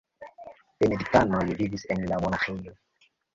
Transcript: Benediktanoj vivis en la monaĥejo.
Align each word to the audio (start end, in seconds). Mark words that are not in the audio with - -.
Benediktanoj 0.83 1.43
vivis 1.59 1.85
en 1.97 2.09
la 2.13 2.19
monaĥejo. 2.25 2.75